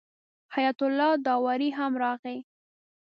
[0.55, 2.37] حیات الله داوري هم راغی.